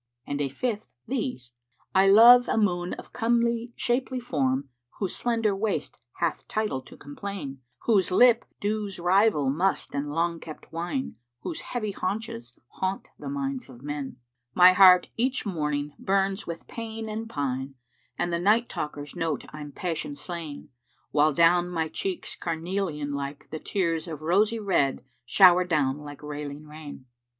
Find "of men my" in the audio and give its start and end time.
13.69-14.73